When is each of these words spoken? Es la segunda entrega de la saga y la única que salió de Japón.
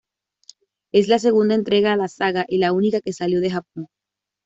Es 0.91 1.09
la 1.09 1.19
segunda 1.19 1.53
entrega 1.53 1.91
de 1.91 1.97
la 1.97 2.07
saga 2.07 2.45
y 2.47 2.57
la 2.57 2.71
única 2.71 3.01
que 3.01 3.13
salió 3.13 3.39
de 3.39 3.51
Japón. 3.51 3.85